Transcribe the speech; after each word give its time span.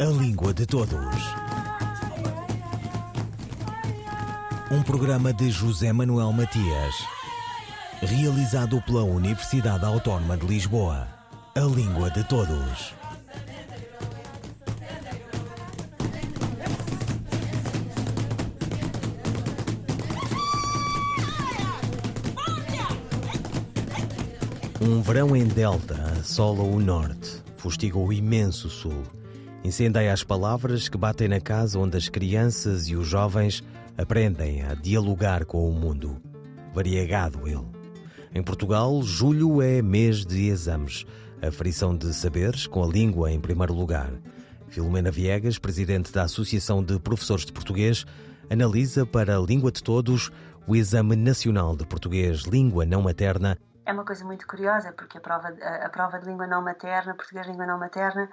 A 0.00 0.04
Língua 0.04 0.54
de 0.54 0.64
Todos. 0.64 0.96
Um 4.70 4.80
programa 4.80 5.32
de 5.32 5.50
José 5.50 5.92
Manuel 5.92 6.32
Matias, 6.32 6.94
realizado 8.00 8.80
pela 8.82 9.02
Universidade 9.02 9.84
Autónoma 9.84 10.36
de 10.36 10.46
Lisboa. 10.46 11.08
A 11.56 11.60
Língua 11.62 12.12
de 12.12 12.22
Todos. 12.28 12.94
Um 24.80 25.02
verão 25.02 25.34
em 25.34 25.44
Delta 25.48 25.96
assola 26.20 26.62
o 26.62 26.78
norte, 26.78 27.42
fustiga 27.56 27.98
o 27.98 28.12
imenso 28.12 28.70
sul. 28.70 29.17
Incendeia 29.64 30.12
as 30.12 30.22
palavras 30.22 30.88
que 30.88 30.96
batem 30.96 31.28
na 31.28 31.40
casa 31.40 31.78
onde 31.78 31.96
as 31.96 32.08
crianças 32.08 32.88
e 32.88 32.94
os 32.94 33.06
jovens 33.06 33.62
aprendem 33.96 34.62
a 34.62 34.74
dialogar 34.74 35.44
com 35.44 35.68
o 35.68 35.72
mundo. 35.72 36.20
Variegado 36.72 37.46
ele. 37.46 37.66
Em 38.34 38.42
Portugal, 38.42 39.02
julho 39.02 39.60
é 39.60 39.82
mês 39.82 40.24
de 40.24 40.48
exames. 40.48 41.04
A 41.42 41.50
frição 41.50 41.96
de 41.96 42.12
saberes, 42.14 42.66
com 42.66 42.82
a 42.82 42.86
língua 42.86 43.32
em 43.32 43.40
primeiro 43.40 43.74
lugar. 43.74 44.12
Filomena 44.68 45.10
Viegas, 45.10 45.58
presidente 45.58 46.12
da 46.12 46.24
Associação 46.24 46.82
de 46.82 46.98
Professores 46.98 47.44
de 47.44 47.52
Português, 47.52 48.04
analisa 48.50 49.04
para 49.04 49.36
a 49.36 49.40
Língua 49.40 49.72
de 49.72 49.82
Todos 49.82 50.30
o 50.66 50.76
Exame 50.76 51.16
Nacional 51.16 51.74
de 51.74 51.86
Português 51.86 52.42
Língua 52.42 52.84
Não 52.84 53.02
Materna 53.02 53.58
é 53.88 53.92
uma 53.92 54.04
coisa 54.04 54.22
muito 54.22 54.46
curiosa, 54.46 54.92
porque 54.92 55.16
a 55.16 55.20
prova, 55.20 55.48
a, 55.48 55.86
a, 55.86 55.88
prova 55.88 56.18
de 56.18 56.26
língua 56.26 56.46
não 56.46 56.60
materna, 56.60 57.14
português 57.14 57.46
língua 57.46 57.64
não 57.64 57.78
materna, 57.78 58.28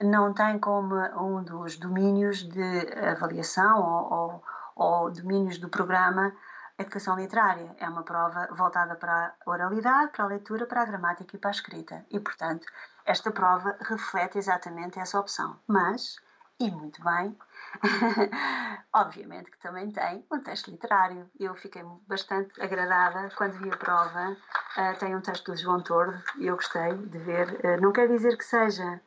não 0.00 0.32
tem 0.32 0.56
como 0.60 0.94
um 1.20 1.42
dos 1.42 1.76
domínios 1.76 2.44
de 2.44 2.86
avaliação 3.10 3.82
ou, 3.82 4.12
ou, 4.12 4.44
ou 4.76 5.10
domínios 5.10 5.58
do 5.58 5.68
programa 5.68 6.32
educação 6.78 7.16
literária. 7.16 7.74
É 7.78 7.88
uma 7.88 8.04
prova 8.04 8.46
voltada 8.52 8.94
para 8.94 9.34
a 9.44 9.50
oralidade, 9.50 10.12
para 10.12 10.24
a 10.24 10.28
leitura, 10.28 10.64
para 10.64 10.82
a 10.82 10.84
gramática 10.86 11.36
e 11.36 11.38
para 11.38 11.50
a 11.50 11.58
escrita. 11.58 12.06
E, 12.08 12.20
portanto, 12.20 12.64
esta 13.04 13.32
prova 13.32 13.76
reflete 13.80 14.38
exatamente 14.38 14.98
essa 14.98 15.18
opção. 15.18 15.58
Mas, 15.66 16.20
e 16.60 16.70
muito 16.70 17.02
bem, 17.02 17.36
Obviamente 18.92 19.50
que 19.50 19.58
também 19.58 19.90
tem 19.90 20.24
um 20.30 20.40
texto 20.40 20.70
literário. 20.70 21.28
Eu 21.38 21.54
fiquei 21.54 21.82
bastante 22.06 22.60
agradada 22.60 23.30
quando 23.36 23.52
vi 23.58 23.70
a 23.70 23.76
prova. 23.76 24.36
Uh, 24.76 24.98
tem 24.98 25.14
um 25.14 25.20
texto 25.20 25.52
do 25.52 25.56
João 25.56 25.80
Tordo 25.80 26.20
e 26.38 26.46
eu 26.46 26.56
gostei 26.56 26.92
de 26.94 27.18
ver. 27.18 27.48
Uh, 27.64 27.80
não 27.80 27.92
quer 27.92 28.08
dizer 28.08 28.36
que 28.36 28.44
seja, 28.44 29.00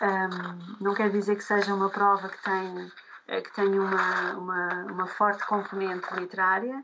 um, 0.00 0.84
não 0.84 0.94
quer 0.94 1.10
dizer 1.10 1.36
que 1.36 1.44
seja 1.44 1.74
uma 1.74 1.90
prova 1.90 2.28
que 2.28 2.42
tem, 2.42 2.86
uh, 2.86 3.42
que 3.42 3.54
tem 3.54 3.78
uma, 3.78 4.32
uma, 4.32 4.84
uma, 4.84 5.06
forte 5.06 5.44
componente 5.46 6.08
literária, 6.14 6.82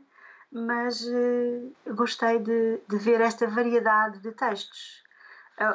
mas 0.51 1.03
gostei 1.95 2.37
de, 2.37 2.79
de 2.87 2.97
ver 2.97 3.21
esta 3.21 3.47
variedade 3.47 4.19
de 4.19 4.31
textos. 4.33 5.03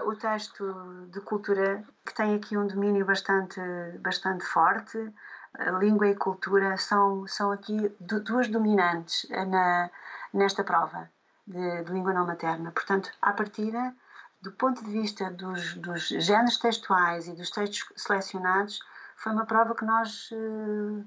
O 0.06 0.14
texto 0.16 1.06
de 1.10 1.20
cultura 1.20 1.84
que 2.04 2.14
tem 2.14 2.34
aqui 2.34 2.56
um 2.56 2.66
domínio 2.66 3.04
bastante, 3.04 3.60
bastante 4.00 4.44
forte, 4.44 5.12
a 5.58 5.70
língua 5.72 6.08
e 6.08 6.14
cultura 6.14 6.76
são, 6.76 7.26
são 7.26 7.50
aqui 7.52 7.94
duas 8.00 8.48
dominantes 8.48 9.26
na, 9.30 9.90
nesta 10.32 10.62
prova 10.62 11.10
de, 11.46 11.82
de, 11.82 11.92
língua 11.92 12.12
não 12.12 12.26
materna. 12.26 12.70
Portanto, 12.70 13.10
à 13.22 13.32
partida, 13.32 13.94
do 14.42 14.52
ponto 14.52 14.84
de 14.84 14.90
vista 14.90 15.30
dos, 15.30 15.74
dos 15.74 16.08
géneros 16.08 16.58
textuais 16.58 17.26
e 17.26 17.32
dos 17.32 17.50
textos 17.50 17.88
selecionados, 17.96 18.80
foi 19.16 19.32
uma 19.32 19.46
prova 19.46 19.74
que 19.74 19.84
nós 19.84 20.30
uh, 20.30 21.04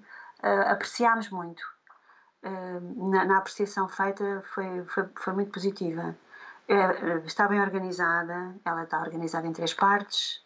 apreciámos 0.67 1.29
muito. 1.29 1.61
Uh, 2.43 3.09
na, 3.11 3.23
na, 3.23 3.37
apreciação 3.37 3.87
feita 3.87 4.43
foi, 4.53 4.83
foi, 4.85 5.07
foi 5.15 5.33
muito 5.33 5.51
positiva. 5.51 6.15
Está 7.25 7.47
bem 7.47 7.61
organizada, 7.61 8.55
ela 8.63 8.83
está 8.83 8.99
organizada 8.99 9.47
em 9.47 9.53
três 9.53 9.73
partes. 9.73 10.43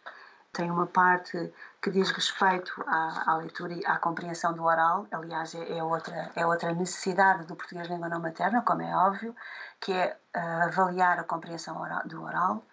Tem 0.52 0.70
uma 0.70 0.86
parte 0.86 1.52
que 1.82 1.90
diz 1.90 2.10
respeito 2.10 2.82
à, 2.86 3.30
à, 3.30 3.36
leitura 3.36 3.74
e 3.74 3.86
à 3.86 3.98
compreensão 3.98 4.52
do 4.54 4.64
oral, 4.64 5.06
aliás, 5.10 5.54
é, 5.54 5.78
é, 5.78 5.84
outra, 5.84 6.30
é 6.34 6.46
outra 6.46 6.72
necessidade 6.72 7.44
do 7.44 7.54
português 7.54 7.86
língua 7.88 8.08
não 8.08 8.20
materna, 8.20 8.62
como 8.62 8.82
é 8.82 8.96
óbvio, 8.96 9.36
que 9.80 9.92
é 9.92 10.16
uh, 10.34 10.64
avaliar 10.64 11.18
a 11.18 11.24
compreensão 11.24 11.80
oral, 11.80 12.02
do 12.06 12.22
oral, 12.22 12.64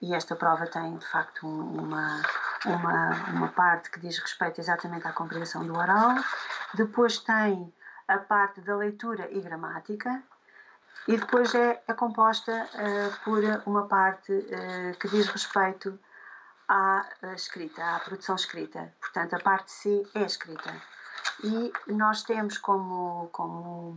e 0.00 0.14
esta 0.14 0.34
prova 0.34 0.66
tem, 0.66 0.96
de 0.96 1.06
facto, 1.06 1.46
uma, 1.46 2.22
uma, 2.64 3.10
uma 3.30 3.48
parte 3.48 3.90
que 3.90 4.00
diz 4.00 4.18
respeito 4.18 4.60
exatamente 4.60 5.06
à 5.06 5.12
compreensão 5.12 5.64
do 5.66 5.76
oral, 5.76 6.16
depois 6.74 7.18
tem 7.18 7.72
a 8.08 8.18
parte 8.18 8.60
da 8.60 8.76
leitura 8.76 9.28
e 9.30 9.40
gramática, 9.40 10.22
e 11.08 11.16
depois 11.16 11.54
é, 11.54 11.82
é 11.86 11.94
composta 11.94 12.52
uh, 12.52 13.24
por 13.24 13.42
uma 13.64 13.86
parte 13.86 14.32
uh, 14.32 14.98
que 14.98 15.08
diz 15.08 15.28
respeito 15.28 15.98
à 16.68 17.06
escrita, 17.34 17.82
à 17.84 18.00
produção 18.00 18.34
escrita. 18.34 18.92
Portanto, 19.00 19.34
a 19.34 19.38
parte 19.38 19.70
C 19.70 20.04
é 20.14 20.22
escrita. 20.22 20.74
E 21.44 21.72
nós 21.86 22.24
temos 22.24 22.58
como, 22.58 23.28
como 23.30 23.96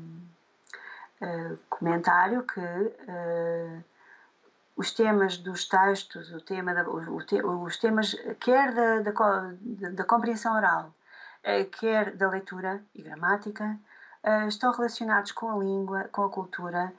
uh, 1.21 1.57
comentário 1.67 2.43
que 2.43 2.61
os 4.75 4.91
temas 4.91 5.37
dos 5.37 5.67
textos, 5.67 6.31
o 6.31 6.41
tema 6.41 6.73
da, 6.75 6.87
o, 6.87 7.63
os 7.63 7.77
temas 7.77 8.15
quer 8.39 8.71
da, 8.71 8.99
da, 8.99 9.89
da 9.89 10.03
compreensão 10.03 10.55
oral, 10.55 10.93
quer 11.79 12.15
da 12.15 12.29
leitura 12.29 12.81
e 12.93 13.01
gramática, 13.01 13.77
estão 14.47 14.71
relacionados 14.71 15.31
com 15.31 15.49
a 15.49 15.57
língua, 15.57 16.09
com 16.11 16.23
a 16.23 16.29
cultura, 16.29 16.93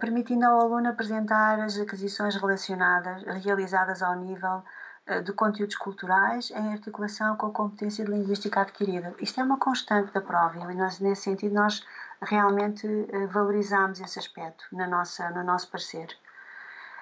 permitindo 0.00 0.46
ao 0.46 0.60
aluno 0.60 0.88
apresentar 0.88 1.60
as 1.60 1.78
aquisições 1.78 2.36
relacionadas, 2.36 3.22
realizadas 3.44 4.02
ao 4.02 4.16
nível 4.16 4.62
eh, 5.06 5.20
de 5.20 5.32
conteúdos 5.34 5.76
culturais 5.76 6.50
em 6.50 6.72
articulação 6.72 7.36
com 7.36 7.48
a 7.48 7.50
competência 7.50 8.04
de 8.04 8.10
linguística 8.10 8.62
adquirida. 8.62 9.14
Isto 9.20 9.40
é 9.40 9.44
uma 9.44 9.58
constante 9.58 10.10
da 10.12 10.20
prova 10.22 10.72
e 10.72 10.74
nós, 10.74 10.98
nesse 10.98 11.22
sentido 11.24 11.54
nós 11.54 11.84
realmente 12.22 12.86
valorizamos 13.30 14.00
esse 14.00 14.18
aspecto 14.18 14.64
na 14.72 14.86
nossa, 14.86 15.28
no 15.30 15.44
nosso 15.44 15.70
parecer. 15.70 16.08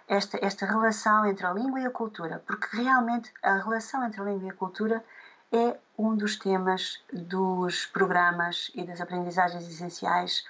Esta, 0.08 0.36
esta 0.44 0.66
relação 0.66 1.24
entre 1.26 1.46
a 1.46 1.52
língua 1.52 1.80
e 1.80 1.86
a 1.86 1.90
cultura, 1.90 2.42
porque 2.44 2.76
realmente 2.76 3.32
a 3.40 3.54
relação 3.58 4.04
entre 4.04 4.20
a 4.20 4.24
língua 4.24 4.48
e 4.48 4.50
a 4.50 4.54
cultura 4.54 5.04
é 5.52 5.78
um 5.98 6.16
dos 6.16 6.36
temas 6.36 7.03
dos 7.12 7.86
programas 7.86 8.70
e 8.75 8.84
das 8.84 9.00
aprendizagens 9.00 9.69
essenciais 9.69 10.44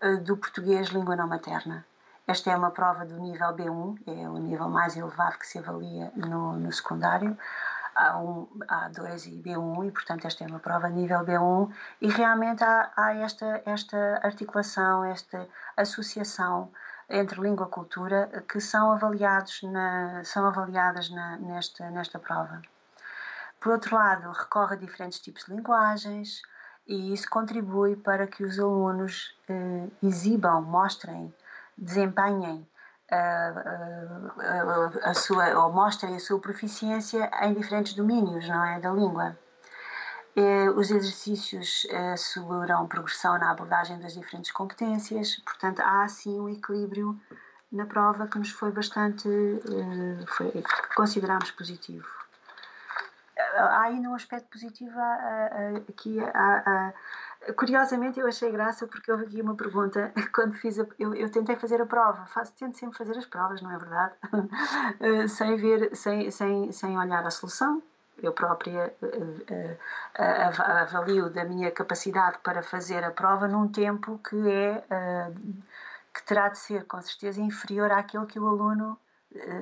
eh, 0.00 0.16
do 0.16 0.36
português 0.36 0.88
língua 0.88 1.16
não 1.16 1.26
materna. 1.26 1.84
Esta 2.26 2.50
é 2.50 2.56
uma 2.56 2.70
prova 2.70 3.04
do 3.04 3.18
nível 3.20 3.54
B1, 3.54 3.98
é 4.06 4.28
o 4.28 4.38
nível 4.38 4.68
mais 4.68 4.96
elevado 4.96 5.38
que 5.38 5.46
se 5.46 5.58
avalia 5.58 6.10
no, 6.16 6.54
no 6.54 6.72
secundário. 6.72 7.38
Há, 7.94 8.18
um, 8.18 8.48
há 8.68 8.88
dois 8.88 9.26
e 9.26 9.30
B1 9.30 9.88
e, 9.88 9.90
portanto, 9.90 10.26
esta 10.26 10.44
é 10.44 10.46
uma 10.46 10.58
prova 10.58 10.88
nível 10.88 11.20
B1 11.20 11.72
e 12.00 12.08
realmente 12.08 12.64
há, 12.64 12.90
há 12.96 13.14
esta, 13.14 13.62
esta 13.64 14.20
articulação, 14.22 15.04
esta 15.04 15.48
associação 15.76 16.70
entre 17.08 17.40
língua 17.40 17.66
e 17.66 17.70
cultura 17.70 18.44
que 18.48 18.60
são, 18.60 18.90
avaliados 18.92 19.62
na, 19.62 20.24
são 20.24 20.46
avaliadas 20.46 21.08
na, 21.10 21.36
nesta, 21.38 21.90
nesta 21.90 22.18
prova. 22.18 22.60
Por 23.66 23.72
outro 23.72 23.96
lado, 23.96 24.30
recorre 24.30 24.76
a 24.76 24.78
diferentes 24.78 25.18
tipos 25.18 25.44
de 25.44 25.52
linguagens 25.52 26.40
e 26.86 27.12
isso 27.12 27.28
contribui 27.28 27.96
para 27.96 28.24
que 28.24 28.44
os 28.44 28.60
alunos 28.60 29.36
eh, 29.48 29.88
exibam, 30.04 30.62
mostrem 30.62 31.34
desempenhem 31.76 32.64
a, 33.10 33.16
a, 34.38 35.10
a, 35.10 35.14
sua, 35.14 35.48
ou 35.58 35.72
mostrem 35.72 36.14
a 36.14 36.20
sua 36.20 36.38
proficiência 36.38 37.28
em 37.42 37.54
diferentes 37.54 37.94
domínios, 37.94 38.48
não 38.48 38.64
é, 38.64 38.78
da 38.78 38.92
língua. 38.92 39.36
Os 40.76 40.92
exercícios 40.92 41.88
asseguram 42.12 42.86
progressão 42.86 43.36
na 43.36 43.50
abordagem 43.50 43.98
das 43.98 44.14
diferentes 44.14 44.52
competências, 44.52 45.42
portanto, 45.44 45.80
há 45.80 46.04
assim 46.04 46.38
um 46.38 46.48
equilíbrio 46.48 47.20
na 47.72 47.84
prova 47.84 48.28
que 48.28 48.38
nos 48.38 48.50
foi 48.50 48.70
bastante, 48.70 49.28
foi, 50.36 50.52
que 50.52 50.94
consideramos 50.94 51.50
positivo. 51.50 52.06
Há 53.56 53.82
ainda 53.82 54.08
um 54.08 54.14
aspecto 54.14 54.48
positivo 54.50 54.98
aqui, 55.88 56.18
Curiosamente, 57.54 58.18
eu 58.18 58.26
achei 58.26 58.50
graça 58.50 58.86
porque 58.86 59.10
houve 59.10 59.24
aqui 59.24 59.40
uma 59.40 59.54
pergunta 59.54 60.12
quando 60.34 60.54
fiz 60.54 60.80
a, 60.80 60.86
eu, 60.98 61.14
eu, 61.14 61.30
tentei 61.30 61.54
fazer 61.56 61.80
a 61.80 61.86
prova. 61.86 62.26
Faço, 62.26 62.52
tento 62.58 62.76
sempre 62.76 62.98
fazer 62.98 63.16
as 63.16 63.26
provas, 63.26 63.62
não 63.62 63.70
é 63.70 63.78
verdade? 63.78 64.14
Eh, 65.00 65.28
sem 65.28 65.56
ver, 65.56 65.94
sem, 65.94 66.30
sem, 66.30 66.72
sem 66.72 66.98
olhar 66.98 67.24
a 67.26 67.30
solução. 67.30 67.82
Eu 68.22 68.32
própria 68.32 68.94
uh, 69.02 69.06
uh, 69.06 70.62
avalio 70.82 71.28
da 71.28 71.44
minha 71.44 71.70
capacidade 71.70 72.38
para 72.42 72.62
fazer 72.62 73.04
a 73.04 73.10
prova 73.10 73.46
num 73.46 73.68
tempo 73.68 74.18
que 74.18 74.48
é 74.48 74.82
que 76.14 76.24
terá 76.24 76.48
de 76.48 76.58
ser 76.58 76.84
com 76.84 77.00
certeza 77.02 77.40
inferior 77.40 77.92
àquele 77.92 78.24
que 78.26 78.40
o 78.40 78.46
aluno 78.48 78.98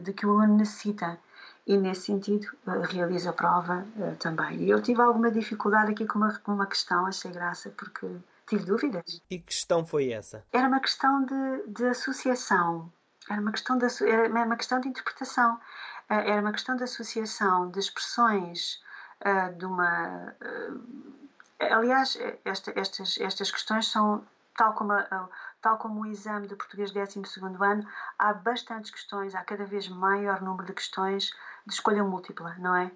de 0.03 0.13
que 0.13 0.25
o 0.25 0.31
aluno 0.31 0.57
necessita. 0.57 1.19
E 1.67 1.77
nesse 1.77 2.03
sentido 2.03 2.47
realizo 2.83 3.31
a 3.31 3.33
prova 3.33 3.87
também. 4.19 4.63
E 4.63 4.71
eu 4.71 4.83
tive 4.83 5.01
alguma 5.01 5.31
dificuldade 5.31 5.93
aqui 5.93 6.07
com 6.07 6.19
uma, 6.19 6.39
com 6.41 6.53
uma 6.53 6.67
questão, 6.67 7.07
achei 7.07 7.31
graça, 7.31 7.71
porque 7.71 8.07
tive 8.47 8.65
dúvidas. 8.65 9.23
E 9.31 9.39
que 9.39 9.47
questão 9.47 9.85
foi 9.87 10.11
essa? 10.11 10.45
Era 10.53 10.69
uma 10.69 10.81
questão 10.81 11.25
de, 11.25 11.63
de 11.69 11.87
associação, 11.87 12.93
era 13.31 13.41
uma 13.41 13.53
questão 13.53 13.79
de, 13.79 13.87
era 14.05 14.29
uma 14.29 14.57
questão 14.57 14.81
de 14.81 14.89
interpretação, 14.89 15.59
era 16.09 16.41
uma 16.41 16.53
questão 16.53 16.77
de 16.77 16.85
associação 16.85 17.71
de 17.71 17.79
expressões 17.79 18.83
de 19.57 19.65
uma. 19.65 20.35
aliás, 21.59 22.19
esta, 22.45 22.73
estas, 22.79 23.19
estas 23.19 23.51
questões 23.51 23.89
são 23.89 24.23
tal 24.57 24.75
como, 24.75 24.93
a, 24.93 25.29
tal 25.61 25.79
como 25.79 26.03
o 26.03 26.07
exame 26.07 26.47
de 26.47 26.57
português 26.57 26.91
12 26.93 27.21
ano, 27.61 27.89
há 28.19 28.33
bastantes 28.33 28.91
questões, 28.91 29.35
há 29.35 29.43
cada 29.43 29.65
vez 29.65 29.89
maior 29.89 30.41
número 30.41 30.67
de 30.67 30.75
questões 30.75 31.33
de 31.67 31.75
escolha 31.75 32.05
múltipla, 32.05 32.55
não 32.59 32.75
é? 32.75 32.91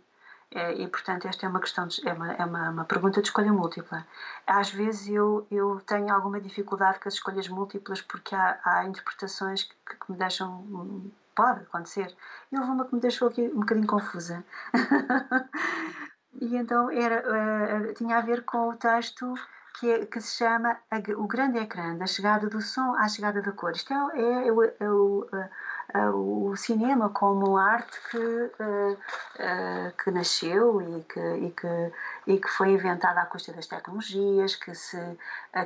é 0.51 0.75
e, 0.75 0.89
portanto, 0.89 1.27
esta 1.27 1.47
é 1.47 1.49
uma 1.49 1.61
questão, 1.61 1.87
de, 1.87 2.07
é, 2.09 2.13
uma, 2.13 2.33
é 2.33 2.45
uma, 2.45 2.71
uma, 2.71 2.85
pergunta 2.85 3.21
de 3.21 3.29
escolha 3.29 3.53
múltipla. 3.53 4.07
Às 4.47 4.71
vezes 4.71 5.09
eu, 5.09 5.47
eu 5.51 5.81
tenho 5.87 6.13
alguma 6.13 6.41
dificuldade 6.41 6.99
com 7.01 7.09
as 7.09 7.15
escolhas 7.15 7.49
múltiplas 7.49 8.03
porque 8.03 8.35
há, 8.35 8.59
há 8.65 8.85
interpretações 8.87 9.65
que, 9.65 9.97
que 9.97 10.13
me 10.13 10.19
deixam. 10.19 11.11
Pode 11.35 11.61
acontecer. 11.63 12.15
E 12.51 12.59
houve 12.59 12.71
uma 12.71 12.85
que 12.85 12.95
me 12.95 13.01
deixou 13.01 13.29
aqui 13.29 13.43
um 13.43 13.61
bocadinho 13.61 13.87
confusa. 13.87 14.45
e 16.41 16.57
então 16.57 16.91
era, 16.91 17.23
uh, 17.23 17.95
tinha 17.95 18.19
a 18.19 18.21
ver 18.21 18.45
com 18.45 18.71
o 18.71 18.77
texto 18.77 19.35
que, 19.79 19.91
é, 19.91 20.07
que 20.07 20.21
se 20.21 20.39
chama 20.39 20.77
a, 20.91 20.99
o 21.17 21.27
grande 21.27 21.59
ecrã, 21.59 21.97
da 21.97 22.07
chegada 22.07 22.49
do 22.49 22.61
som 22.61 22.95
à 22.97 23.09
chegada 23.09 23.41
da 23.41 23.53
cor. 23.53 23.73
Isto 23.73 23.93
é, 23.93 24.21
é, 24.21 24.49
é, 24.49 24.53
o, 24.53 24.65
é 24.65 24.91
o, 24.91 25.29
é 25.33 25.51
o, 25.95 26.55
cinema 26.57 27.09
como 27.09 27.57
arte 27.57 27.99
que, 28.11 28.19
uh, 28.19 28.93
uh, 28.93 29.93
que 30.03 30.11
nasceu 30.11 30.83
e 30.83 31.03
que, 31.05 31.21
e, 31.21 31.51
que, 31.51 31.93
e 32.27 32.39
que 32.39 32.49
foi 32.49 32.73
inventada 32.73 33.21
à 33.23 33.27
custa 33.27 33.53
das 33.53 33.67
tecnologias, 33.67 34.55
que, 34.55 34.75
se, 34.75 34.99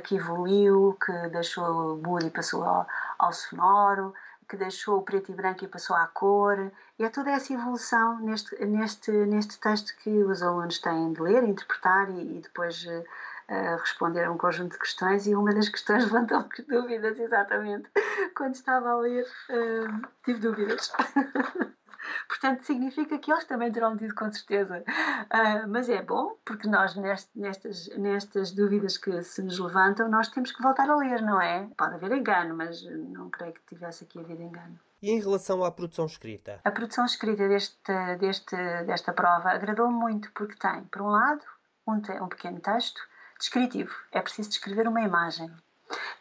que 0.03 0.15
evoluiu, 0.15 0.97
que 1.03 1.11
deixou 1.29 1.95
o 1.95 1.97
mudo 1.97 2.25
e 2.25 2.29
passou 2.29 2.63
ao, 2.63 2.87
ao 3.19 3.33
sonoro, 3.33 4.13
que 4.47 4.55
deixou 4.55 4.99
o 4.99 5.01
preto 5.01 5.31
e 5.31 5.35
branco 5.35 5.65
e 5.65 5.67
passou 5.67 5.95
à 5.95 6.07
cor. 6.07 6.71
E 6.97 7.03
é 7.03 7.09
toda 7.09 7.31
essa 7.31 7.53
evolução 7.53 8.19
neste, 8.19 8.65
neste, 8.65 9.11
neste 9.11 9.59
texto 9.59 9.93
que 9.97 10.09
os 10.09 10.41
alunos 10.41 10.79
têm 10.79 11.11
de 11.11 11.21
ler, 11.21 11.43
interpretar 11.43 12.09
e, 12.09 12.37
e 12.37 12.41
depois 12.41 12.85
uh, 12.85 13.03
uh, 13.49 13.77
responder 13.79 14.25
a 14.25 14.31
um 14.31 14.37
conjunto 14.37 14.73
de 14.73 14.79
questões 14.79 15.27
e 15.27 15.35
uma 15.35 15.53
das 15.53 15.69
questões 15.69 16.05
levantou-me 16.11 16.49
dúvidas 16.67 17.19
exatamente 17.19 17.89
quando 18.35 18.55
estava 18.55 18.89
a 18.89 18.97
ler 18.97 19.25
uh, 19.49 20.07
tive 20.23 20.39
dúvidas 20.39 20.91
Portanto, 22.27 22.63
significa 22.63 23.17
que 23.17 23.31
eles 23.31 23.45
também 23.45 23.71
terão 23.71 23.95
tido, 23.97 24.13
com 24.15 24.31
certeza. 24.31 24.83
Uh, 24.83 25.67
mas 25.67 25.89
é 25.89 26.01
bom, 26.01 26.37
porque 26.45 26.67
nós, 26.67 26.95
nest, 26.95 27.29
nestas, 27.35 27.87
nestas 27.97 28.51
dúvidas 28.51 28.97
que 28.97 29.21
se 29.23 29.41
nos 29.41 29.59
levantam, 29.59 30.09
nós 30.09 30.27
temos 30.29 30.51
que 30.51 30.61
voltar 30.61 30.89
a 30.89 30.95
ler, 30.95 31.21
não 31.21 31.41
é? 31.41 31.67
Pode 31.77 31.95
haver 31.95 32.11
engano, 32.11 32.55
mas 32.55 32.83
não 32.83 33.29
creio 33.29 33.53
que 33.53 33.61
tivesse 33.67 34.03
aqui 34.03 34.19
havido 34.19 34.41
engano. 34.41 34.77
E 35.01 35.11
em 35.11 35.19
relação 35.19 35.63
à 35.63 35.71
produção 35.71 36.05
escrita? 36.05 36.59
A 36.63 36.71
produção 36.71 37.05
escrita 37.05 37.47
deste, 37.47 37.77
deste, 38.19 38.55
desta 38.85 39.11
prova 39.11 39.49
agradou-me 39.51 39.93
muito, 39.93 40.31
porque 40.33 40.55
tem, 40.55 40.83
por 40.85 41.01
um 41.01 41.09
lado, 41.09 41.41
um, 41.87 41.95
um 42.23 42.27
pequeno 42.27 42.59
texto 42.59 43.01
descritivo. 43.43 43.93
É 44.11 44.21
preciso 44.21 44.49
descrever 44.49 44.87
uma 44.87 45.01
imagem, 45.01 45.51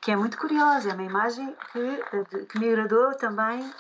que 0.01 0.11
é 0.11 0.17
muito 0.17 0.37
curiosa. 0.37 0.91
É 0.91 0.95
uma 0.95 1.05
imagem 1.05 1.57
que, 1.73 2.47
que 2.47 2.59
me 2.59 2.69
agradou 2.69 3.15
também 3.15 3.73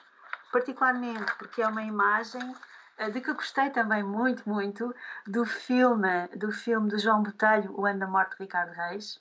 particularmente, 0.53 1.35
porque 1.39 1.63
é 1.63 1.67
uma 1.67 1.83
imagem 1.83 2.55
eh, 2.99 3.11
de 3.11 3.21
que 3.21 3.31
eu 3.31 3.35
gostei 3.35 3.71
também 3.71 4.03
muito, 4.03 4.49
muito 4.49 4.95
do 5.27 5.45
filme, 5.45 6.29
do 6.37 6.53
filme 6.53 6.91
do 6.91 6.99
João 6.99 7.23
Botelho, 7.23 7.75
O 7.75 7.87
Ano 7.87 8.01
da 8.01 8.07
Morte 8.07 8.37
de 8.37 8.45
Ricardo 8.45 8.73
Reis. 8.73 9.21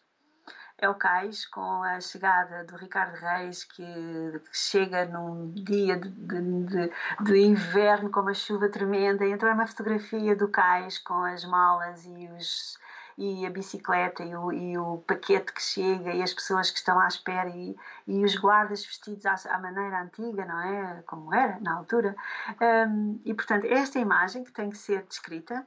É 0.78 0.90
o 0.90 0.96
cais 0.96 1.46
com 1.46 1.84
a 1.84 2.02
chegada 2.02 2.64
do 2.64 2.76
Ricardo 2.76 3.16
Reis, 3.16 3.64
que, 3.64 3.84
que 3.84 4.58
chega 4.58 5.06
num 5.06 5.52
dia 5.52 5.96
de, 5.96 6.10
de, 6.10 6.92
de, 7.22 7.38
inverno 7.40 8.10
com 8.10 8.22
uma 8.22 8.34
chuva 8.34 8.68
tremenda. 8.68 9.26
Então 9.26 9.48
é 9.48 9.54
uma 9.54 9.68
fotografia 9.68 10.36
do 10.36 10.48
cais 10.48 10.98
com 10.98 11.24
as 11.24 11.46
malas 11.46 12.04
e 12.06 12.28
os, 12.36 12.80
e 13.18 13.46
a 13.46 13.50
bicicleta 13.50 14.24
e 14.24 14.36
o, 14.36 14.52
e 14.52 14.78
o 14.78 14.98
paquete 15.00 15.54
que 15.54 15.62
chega 15.62 16.14
e 16.14 16.22
as 16.22 16.34
pessoas 16.34 16.72
que 16.72 16.78
estão 16.78 17.00
à 17.00 17.08
espera 17.08 17.50
e, 17.50 17.76
e 18.08 18.24
os 18.24 18.36
guardas 18.36 18.86
vestidos 18.86 19.26
à, 19.26 19.36
à 19.56 19.60
maneira 19.60 20.02
antiga, 20.02 20.46
não 20.46 20.60
é? 20.60 21.04
Como 21.06 21.34
era 21.34 21.60
na 21.60 21.76
altura. 21.76 22.16
Um, 22.62 23.22
e 23.26 23.34
portanto, 23.34 23.66
esta 23.66 24.00
imagem 24.00 24.44
que 24.44 24.52
tem 24.52 24.70
que 24.70 24.78
ser 24.78 25.04
descrita. 25.04 25.66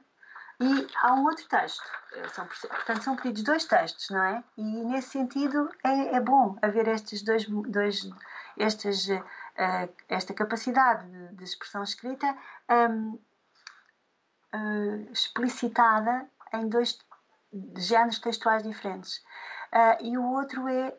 E 0.57 0.87
há 1.03 1.13
um 1.13 1.25
outro 1.25 1.45
texto, 1.49 1.83
eh, 2.13 2.29
são, 2.29 2.47
portanto, 2.47 3.03
são 3.03 3.15
pedidos 3.17 3.43
dois 3.43 3.65
textos, 3.65 4.09
não 4.09 4.23
é? 4.23 4.41
E 4.57 4.63
nesse 4.85 5.09
sentido 5.09 5.69
é, 5.83 6.15
é 6.15 6.19
bom 6.21 6.57
haver 6.61 6.87
estes 6.87 7.21
dois, 7.21 7.45
dois 7.45 8.09
estas, 8.57 9.09
uh, 9.09 9.93
esta 10.07 10.33
capacidade 10.33 11.05
de, 11.09 11.35
de 11.35 11.43
expressão 11.43 11.83
escrita 11.83 12.37
um, 12.69 13.19
uh, 14.55 15.11
explicitada 15.11 16.25
em 16.53 16.69
dois 16.69 16.93
géneros 17.77 18.19
textuais 18.19 18.63
diferentes. 18.63 19.23
Uh, 19.73 19.97
e 19.99 20.17
o 20.17 20.23
outro 20.23 20.67
é 20.67 20.93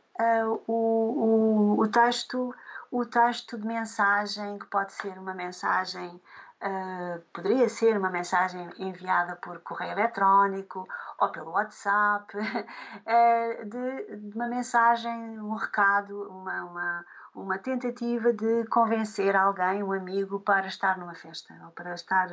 uh, 0.45 0.63
o, 0.67 1.77
o, 1.77 1.81
o, 1.81 1.89
texto 1.89 2.55
o 2.91 3.05
texto 3.05 3.57
de 3.57 3.67
mensagem 3.67 4.59
que 4.59 4.67
pode 4.67 4.93
ser 4.93 5.19
uma 5.19 5.33
mensagem 5.33 6.21
uh, 6.63 7.21
poderia 7.33 7.69
ser 7.69 7.97
uma 7.97 8.11
mensagem 8.11 8.69
enviada 8.79 9.37
por 9.37 9.61
correio 9.61 9.93
eletrónico 9.93 10.87
ou 11.19 11.29
pelo 11.31 11.53
WhatsApp 11.53 12.37
de, 13.65 14.17
de, 14.17 14.37
uma 14.37 14.49
mensagem 14.49 15.41
um 15.41 15.55
recado 15.55 16.29
uma, 16.29 16.65
uma 16.65 17.07
uma 17.35 17.59
tentativa 17.59 18.33
de 18.33 18.65
convencer 18.67 19.37
alguém 19.37 19.83
um 19.83 19.93
amigo 19.93 20.41
para 20.41 20.67
estar 20.67 20.99
numa 20.99 21.15
festa 21.15 21.55
ou 21.65 21.71
para 21.71 21.95
estar 21.95 22.29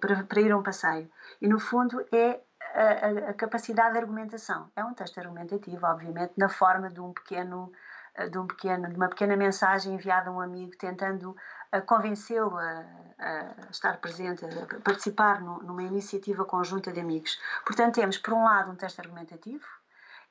para, 0.00 0.24
para 0.24 0.40
ir 0.40 0.50
a 0.50 0.56
um 0.56 0.62
passeio 0.62 1.10
e 1.40 1.48
no 1.48 1.58
fundo 1.60 2.04
é 2.12 2.40
a, 2.74 3.30
a, 3.30 3.34
capacidade 3.34 3.92
de 3.92 3.98
argumentação. 3.98 4.70
É 4.74 4.84
um 4.84 4.94
texto 4.94 5.18
argumentativo, 5.18 5.84
obviamente, 5.86 6.32
na 6.36 6.48
forma 6.48 6.90
de 6.90 7.00
um 7.00 7.12
pequeno 7.12 7.72
eh, 8.14 8.28
de, 8.28 8.38
um 8.38 8.46
pequeno, 8.46 8.88
de 8.88 8.96
uma 8.96 9.08
pequena 9.08 9.36
mensagem 9.36 9.94
enviada 9.94 10.28
a 10.28 10.32
um 10.32 10.40
amigo 10.40 10.76
tentando 10.76 11.34
eh, 11.72 11.80
convencê-lo 11.80 12.56
a, 12.58 12.84
a, 13.18 13.70
estar 13.70 13.98
presente, 13.98 14.44
a 14.44 14.80
participar 14.80 15.40
no, 15.40 15.62
numa 15.62 15.82
iniciativa 15.82 16.44
conjunta 16.44 16.92
de 16.92 17.00
amigos. 17.00 17.40
Portanto, 17.64 17.94
temos, 17.94 18.18
por 18.18 18.34
um 18.34 18.44
lado, 18.44 18.70
um 18.70 18.76
texto 18.76 19.00
argumentativo 19.00 19.66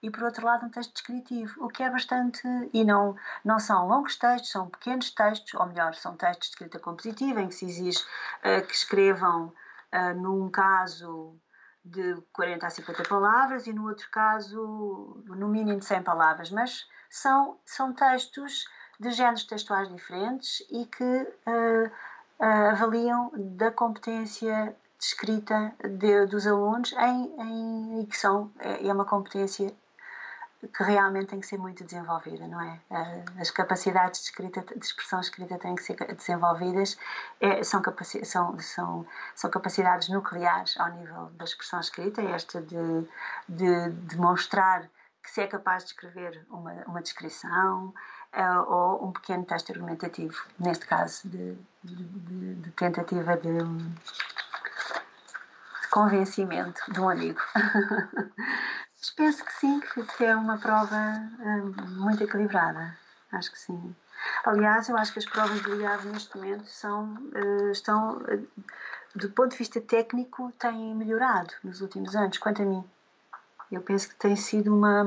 e, 0.01 0.09
por 0.11 0.23
outro 0.23 0.45
lado, 0.45 0.65
um 0.65 0.69
texto 0.69 0.93
descritivo, 0.93 1.63
o 1.63 1.67
que 1.69 1.83
é 1.83 1.89
bastante. 1.89 2.41
E 2.73 2.83
não, 2.83 3.15
não 3.43 3.59
são 3.59 3.87
longos 3.87 4.15
textos, 4.15 4.51
são 4.51 4.69
pequenos 4.69 5.11
textos, 5.11 5.53
ou 5.55 5.65
melhor, 5.67 5.93
são 5.95 6.15
textos 6.15 6.49
de 6.49 6.53
escrita 6.53 6.79
compositiva, 6.79 7.41
em 7.41 7.47
que 7.47 7.55
se 7.55 7.65
exige 7.65 7.99
uh, 7.99 8.65
que 8.65 8.73
escrevam, 8.73 9.53
uh, 9.93 10.13
num 10.19 10.49
caso, 10.49 11.35
de 11.83 12.15
40 12.31 12.67
a 12.67 12.69
50 12.69 13.03
palavras 13.03 13.67
e 13.67 13.73
no 13.73 13.87
outro 13.87 14.09
caso 14.11 15.23
no 15.25 15.47
mínimo 15.47 15.79
de 15.79 15.85
100 15.85 16.03
palavras, 16.03 16.51
mas 16.51 16.87
são, 17.09 17.57
são 17.65 17.93
textos 17.93 18.65
de 18.99 19.11
géneros 19.11 19.43
textuais 19.43 19.89
diferentes 19.89 20.61
e 20.69 20.85
que 20.85 21.03
uh, 21.03 21.87
uh, 22.39 22.69
avaliam 22.71 23.31
da 23.35 23.71
competência 23.71 24.75
de 24.99 25.05
escrita 25.05 25.73
de, 25.83 26.27
dos 26.27 26.45
alunos 26.45 26.93
em, 26.93 27.33
em, 27.41 28.01
e 28.01 28.05
que 28.05 28.17
são, 28.17 28.51
é, 28.59 28.87
é 28.87 28.93
uma 28.93 29.05
competência 29.05 29.73
que 30.67 30.83
realmente 30.83 31.27
tem 31.27 31.39
que 31.39 31.47
ser 31.47 31.57
muito 31.57 31.83
desenvolvida, 31.83 32.47
não 32.47 32.61
é? 32.61 32.79
Eh, 32.91 33.25
as 33.39 33.49
capacidades 33.49 34.21
de, 34.21 34.27
escrita, 34.27 34.61
de 34.61 34.85
expressão 34.85 35.19
escrita 35.19 35.57
têm 35.57 35.75
que 35.75 35.83
ser 35.83 35.95
desenvolvidas, 36.15 36.97
é, 37.39 37.63
são, 37.63 37.81
capaci 37.81 38.23
são, 38.25 38.57
são, 38.59 39.05
são 39.35 39.49
capacidades 39.49 40.09
nucleares 40.09 40.77
ao 40.77 40.89
nível 40.89 41.31
da 41.33 41.45
expressão 41.45 41.79
escrita, 41.79 42.21
esta 42.21 42.61
de, 42.61 43.07
de 43.49 43.89
demonstrar 43.89 44.87
que 45.23 45.31
se 45.31 45.41
é 45.41 45.47
capaz 45.47 45.83
de 45.83 45.91
escrever 45.91 46.45
uma, 46.49 46.73
uma 46.87 47.01
descrição 47.01 47.93
uh, 48.33 48.71
ou 48.71 49.07
um 49.07 49.11
pequeno 49.11 49.45
texto 49.45 49.71
argumentativo, 49.71 50.35
neste 50.59 50.85
caso 50.85 51.27
de, 51.27 51.55
de, 51.83 52.55
de 52.55 52.71
tentativa 52.71 53.37
de, 53.37 53.57
de 55.81 55.87
convencimento 55.89 56.81
de 56.91 56.99
um 56.99 57.09
amigo. 57.09 57.39
Penso 59.15 59.43
que 59.43 59.53
sim, 59.53 59.79
que 60.17 60.23
é 60.23 60.35
uma 60.35 60.57
prova 60.59 60.95
hum, 61.39 61.73
muito 61.97 62.23
equilibrada. 62.23 62.95
Acho 63.31 63.51
que 63.51 63.57
sim. 63.57 63.95
Aliás, 64.45 64.89
eu 64.89 64.97
acho 64.97 65.11
que 65.13 65.19
as 65.19 65.25
provas 65.25 65.61
de 65.61 65.71
IAV 65.71 66.05
neste 66.05 66.37
momento 66.37 66.67
são, 66.67 67.15
uh, 67.15 67.71
estão, 67.71 68.17
uh, 68.17 68.47
do 69.15 69.29
ponto 69.31 69.51
de 69.51 69.57
vista 69.57 69.81
técnico, 69.81 70.51
têm 70.59 70.93
melhorado 70.93 71.51
nos 71.63 71.81
últimos 71.81 72.15
anos, 72.15 72.37
quanto 72.37 72.61
a 72.61 72.65
mim. 72.65 72.83
Eu 73.71 73.81
penso 73.81 74.09
que 74.09 74.15
tem 74.15 74.35
sido 74.35 74.75
uma, 74.75 75.03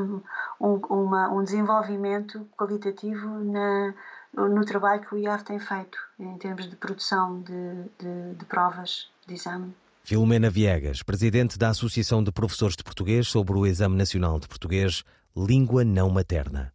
um, 0.61 0.75
uma, 0.89 1.29
um 1.29 1.45
desenvolvimento 1.45 2.49
qualitativo 2.57 3.29
na, 3.45 3.95
no 4.33 4.65
trabalho 4.65 5.03
que 5.03 5.15
o 5.15 5.19
IAF 5.19 5.45
tem 5.45 5.61
feito 5.61 5.99
em 6.19 6.37
termos 6.39 6.69
de 6.69 6.75
produção 6.75 7.41
de, 7.43 7.85
de, 7.99 8.35
de 8.35 8.45
provas 8.47 9.11
de 9.27 9.35
exame. 9.35 9.75
Filomena 10.07 10.51
Viegas, 10.51 11.03
presidente 11.03 11.57
da 11.57 11.71
Associação 11.71 12.23
de 12.23 12.31
Professores 12.31 12.77
de 12.77 12.85
Português 12.85 13.27
sobre 13.27 13.57
o 13.57 13.67
Exame 13.67 13.97
Nacional 13.97 14.39
de 14.39 14.47
Português, 14.47 15.03
Língua 15.35 15.83
Não 15.83 16.11
Materna. 16.11 16.71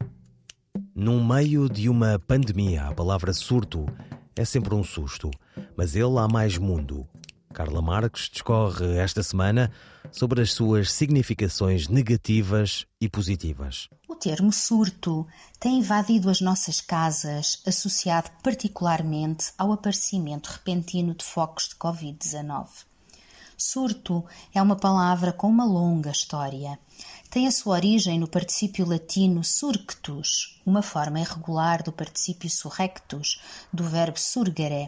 Num 0.96 1.24
meio 1.24 1.70
de 1.70 1.88
uma 1.90 2.18
pandemia, 2.18 2.88
a 2.88 2.92
palavra 2.92 3.32
surto 3.32 3.86
é 4.36 4.44
sempre 4.44 4.74
um 4.74 4.84
susto, 4.84 5.30
mas 5.78 5.96
ele 5.96 6.18
há 6.18 6.28
mais 6.28 6.58
mundo. 6.58 7.08
Carla 7.54 7.84
Marques 7.84 8.32
discorre 8.34 8.98
esta 8.98 9.22
semana 9.22 9.72
sobre 10.12 10.42
as 10.42 10.52
suas 10.52 10.92
significações 10.92 11.88
negativas 11.88 12.88
e 13.00 13.08
positivas. 13.08 13.90
O 14.08 14.16
termo 14.16 14.52
surto 14.52 15.28
tem 15.60 15.78
invadido 15.78 16.32
as 16.32 16.42
nossas 16.42 16.82
casas, 16.82 17.62
associado 17.68 18.32
particularmente 18.42 19.52
ao 19.56 19.72
aparecimento 19.72 20.48
repentino 20.48 21.14
de 21.14 21.24
focos 21.24 21.70
de 21.70 21.76
Covid-19. 21.76 22.89
Surto 23.62 24.24
é 24.56 24.62
uma 24.62 24.78
palavra 24.78 25.34
com 25.34 25.50
uma 25.50 25.66
longa 25.66 26.12
história. 26.12 26.80
Tem 27.30 27.46
a 27.46 27.52
sua 27.52 27.76
origem 27.76 28.18
no 28.18 28.26
particípio 28.26 28.88
latino 28.88 29.44
surctus, 29.44 30.62
uma 30.66 30.82
forma 30.82 31.20
irregular 31.20 31.84
do 31.84 31.92
particípio 31.92 32.50
surrectus, 32.50 33.42
do 33.74 33.84
verbo 33.84 34.18
surgere, 34.18 34.88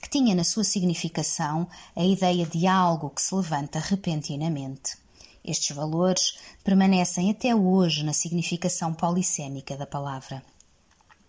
que 0.00 0.08
tinha 0.08 0.36
na 0.36 0.44
sua 0.44 0.62
significação 0.62 1.66
a 1.96 2.04
ideia 2.04 2.46
de 2.46 2.64
algo 2.64 3.10
que 3.10 3.20
se 3.20 3.34
levanta 3.34 3.80
repentinamente. 3.80 4.96
Estes 5.44 5.74
valores 5.74 6.38
permanecem 6.62 7.28
até 7.28 7.52
hoje 7.52 8.04
na 8.04 8.12
significação 8.12 8.94
polissémica 8.94 9.76
da 9.76 9.84
palavra. 9.84 10.44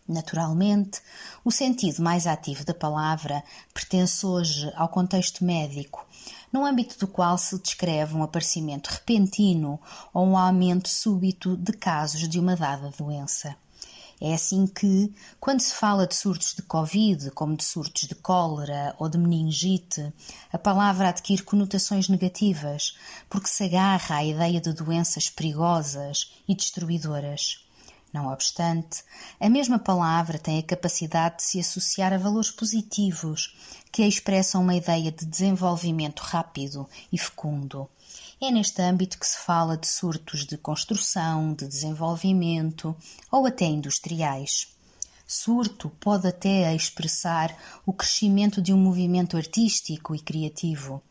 Naturalmente, 0.08 1.02
o 1.46 1.52
sentido 1.52 2.04
mais 2.04 2.28
ativo 2.28 2.66
da 2.66 2.74
palavra 2.74 3.42
pertence 3.74 4.26
hoje 4.26 4.70
ao 4.76 4.90
contexto 4.90 5.46
médico, 5.46 6.06
no 6.52 6.66
âmbito 6.66 7.00
do 7.00 7.08
qual 7.08 7.38
se 7.38 7.58
descreve 7.58 8.14
um 8.14 8.22
aparecimento 8.22 8.88
repentino 8.88 9.80
ou 10.14 10.28
um 10.28 10.38
aumento 10.38 10.90
súbito 10.90 11.56
de 11.56 11.72
casos 11.72 12.28
de 12.28 12.38
uma 12.38 12.56
dada 12.56 12.92
doença. 12.98 13.56
É 14.20 14.34
assim 14.34 14.68
que, 14.68 15.14
quando 15.40 15.62
se 15.62 15.74
fala 15.74 16.06
de 16.06 16.16
surtos 16.16 16.54
de 16.54 16.62
Covid, 16.62 17.32
como 17.32 17.56
de 17.56 17.64
surtos 17.64 18.08
de 18.08 18.16
cólera 18.16 18.96
ou 19.00 19.10
de 19.10 19.18
meningite, 19.18 20.14
a 20.52 20.58
palavra 20.58 21.10
adquire 21.10 21.44
conotações 21.44 22.10
negativas, 22.10 22.98
porque 23.30 23.48
se 23.48 23.64
agarra 23.64 24.18
à 24.18 24.26
ideia 24.26 24.62
de 24.62 24.74
doenças 24.74 25.30
perigosas 25.30 26.34
e 26.48 26.56
destruidoras. 26.56 27.66
Não 28.13 28.32
obstante, 28.32 29.03
a 29.39 29.50
mesma 29.50 29.79
palavra 29.79 30.38
tem 30.38 30.60
a 30.60 30.63
capacidade 30.63 31.38
de 31.38 31.43
se 31.43 31.60
associar 31.60 32.13
a 32.13 32.17
valores 32.20 32.51
positivos, 32.51 33.58
que 33.91 34.05
expressam 34.05 34.62
uma 34.62 34.75
ideia 34.75 35.12
de 35.12 35.25
desenvolvimento 35.25 36.20
rápido 36.20 36.88
e 37.12 37.17
fecundo. 37.17 37.89
É 38.39 38.51
neste 38.51 38.79
âmbito 38.84 39.17
que 39.17 39.25
se 39.25 39.39
fala 39.39 39.75
de 39.75 39.88
surtos 39.88 40.46
de 40.46 40.58
construção, 40.58 41.55
de 41.55 41.67
desenvolvimento 41.67 42.96
ou 43.32 43.48
até 43.48 43.65
industriais. 43.65 44.67
Surto 45.25 45.89
pode 46.00 46.27
até 46.27 46.75
expressar 46.75 47.58
o 47.84 47.91
crescimento 47.91 48.62
de 48.62 48.72
um 48.72 48.77
movimento 48.77 49.38
artístico 49.38 50.13
e 50.13 50.20
criativo. 50.20 51.01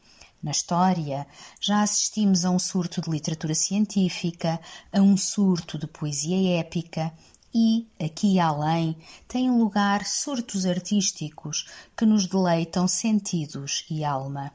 Na 0.43 0.51
história, 0.51 1.25
já 1.61 1.83
assistimos 1.83 2.45
a 2.45 2.51
um 2.51 2.59
surto 2.59 3.01
de 3.01 3.09
literatura 3.09 3.55
científica, 3.55 4.61
a 4.93 5.01
um 5.01 5.17
surto 5.17 5.79
de 5.79 5.87
poesia 5.87 6.59
épica 6.59 7.13
e, 7.55 7.87
aqui 8.05 8.41
além, 8.41 8.97
têm 9.29 9.51
lugar 9.51 10.05
surtos 10.05 10.67
artísticos 10.67 11.69
que 11.97 12.05
nos 12.05 12.27
deleitam 12.27 12.89
sentidos 12.89 13.85
e 13.89 14.05
alma. 14.05 14.53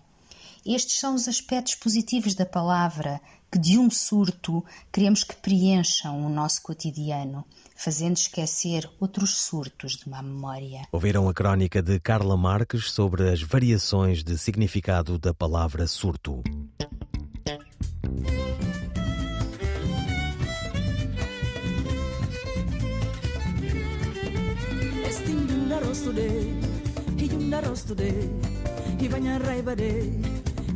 Estes 0.65 0.99
são 0.99 1.15
os 1.15 1.25
aspectos 1.25 1.75
positivos 1.75 2.35
da 2.35 2.45
palavra 2.45 3.21
que, 3.49 3.57
de 3.57 3.77
um 3.77 3.89
surto, 3.89 4.65
queremos 4.91 5.23
que 5.23 5.37
preencham 5.37 6.25
o 6.25 6.27
nosso 6.27 6.61
cotidiano, 6.63 7.45
fazendo 7.77 8.17
esquecer 8.17 8.89
outros 8.99 9.37
surtos 9.37 9.97
de 9.97 10.09
má 10.09 10.21
memória. 10.21 10.87
Ouviram 10.91 11.29
a 11.29 11.33
crónica 11.33 11.81
de 11.81 11.99
Carla 11.99 12.35
Marques 12.35 12.91
sobre 12.91 13.29
as 13.29 13.41
variações 13.41 14.23
de 14.23 14.37
significado 14.37 15.17
da 15.19 15.33
palavra 15.33 15.85
surto. 15.87 16.41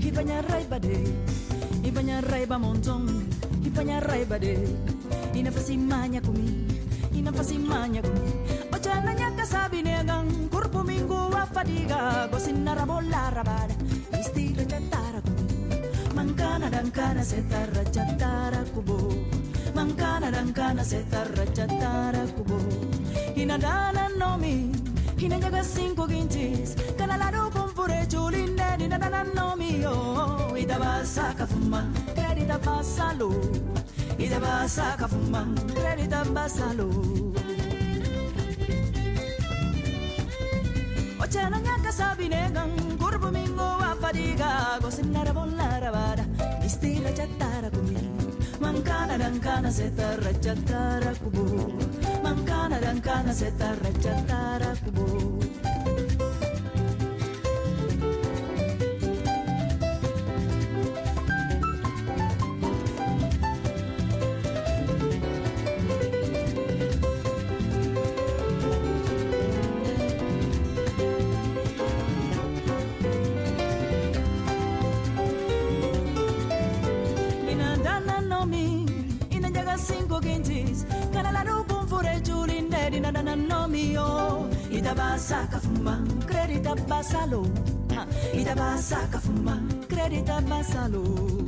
Ibanya 0.02 0.42
raibade, 0.42 0.98
ibanya 1.84 2.22
raiba 2.22 2.58
montong, 2.58 3.08
ibanya 3.64 4.00
raibade. 4.00 4.58
Inafasimanya 5.34 6.22
ina 7.14 7.32
pasimaña 7.32 8.02
ochana 8.74 9.14
ñaca 9.14 9.46
sabinegan 9.46 10.28
corpo 10.50 10.84
mingo 10.84 11.30
a 11.36 11.46
fatiga. 11.46 12.28
Cocina 12.32 12.74
rabola 12.76 13.30
rabara 13.36 13.76
isti 14.20 14.54
recetara 14.58 15.22
mancana 16.16 16.70
dancana 16.70 17.24
setarra 17.24 17.84
chatara 17.96 18.62
cubo 18.74 18.98
mancana 19.76 20.28
dancana 20.32 20.84
setarra 20.84 21.46
chatara 21.56 22.24
cubo 22.36 22.58
ina 23.36 23.58
dana 23.58 24.04
nomi. 24.20 24.72
Ina 25.26 25.38
ñaca 25.38 25.64
cinco 25.64 26.08
quintis 26.08 26.76
canalaro 26.98 27.52
con 27.54 27.70
fure 27.76 28.00
chulinde 28.12 28.70
ina 28.86 28.98
dana 28.98 29.24
nomi. 29.38 29.86
Oh 29.86 30.56
ida 30.58 30.78
basa 30.80 31.34
cafuma 31.38 31.82
querida 32.16 32.58
basalo 32.66 33.30
Ida 34.24 34.40
basa 34.40 34.86
fuma 35.12 35.42
renita 35.84 36.22
basalo 36.36 36.88
ochana 41.24 41.58
nyaka 41.66 41.92
sabinegan 42.00 42.72
kurbu 43.02 43.30
mingo 43.36 43.68
wa 43.82 43.92
fadiga 44.02 44.52
gosinara 44.84 45.34
bolara 45.38 45.90
bara 45.96 46.26
mistira 46.62 47.12
chatara 47.20 47.70
kumi 47.76 48.04
mankana 48.64 49.16
dankana 49.22 49.70
setara 49.78 50.32
chatara 50.44 51.12
kubu. 51.22 51.46
Mankana 52.24 52.78
dankana 52.84 53.34
setara 53.40 53.92
chatara 54.04 54.70
kubu. 54.84 55.11
Credita 89.90 90.42
basalo. 90.42 91.41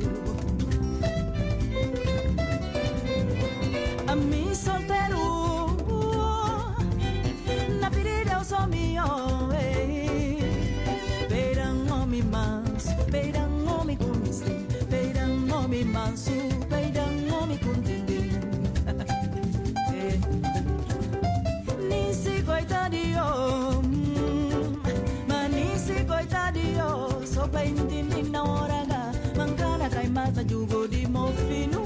jugo 30.48 30.86
di 30.86 31.06
mofinu. 31.06 31.82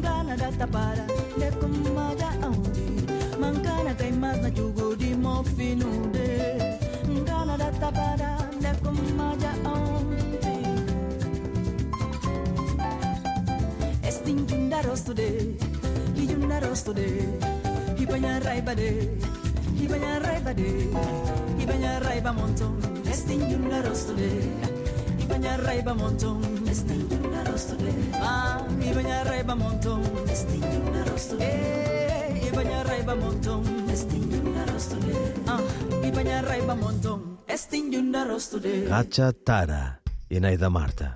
Ngana 0.00 0.36
data 0.36 0.66
para 0.66 1.06
de 1.38 1.48
kumaja 1.60 2.30
aundi 2.42 2.88
mankana 3.40 3.92
kai 3.98 4.12
mas 4.12 4.38
na 4.42 4.50
jugo 4.50 4.94
di 4.96 5.14
mofinu 5.14 5.90
de. 6.12 6.28
Ngana 7.08 7.56
data 7.58 7.90
para 7.92 8.32
de 8.62 8.72
kumaja 8.82 9.52
aundi 9.64 10.24
estin 14.08 14.46
junda 14.48 14.82
rosto 14.82 15.12
de 15.14 15.56
hi 16.16 16.26
junda 16.26 16.60
rosto 16.60 16.92
de. 16.92 17.08
Hi 17.98 18.06
banya 18.06 18.40
raiba 18.40 18.74
de 18.74 18.90
hi 19.78 19.86
banya 19.86 20.12
raiba 20.24 20.52
de. 20.54 20.70
Hi 21.58 21.64
banya 21.66 22.00
raiba 22.00 22.32
monton 22.32 22.74
estin 23.12 23.40
junda 23.50 23.82
rosto 23.82 24.12
de 24.14 24.30
hi 25.18 25.24
banya 25.28 25.56
raiba 25.66 25.94
monton 25.94 26.40
Ah, 28.14 28.64
ibanya 28.80 29.22
raiba 29.24 29.54
rostole 29.54 30.04
Ah, 35.46 35.58
Racha 38.88 39.32
Tara, 39.32 39.98
Eneida 40.30 40.70
Marta. 40.70 41.14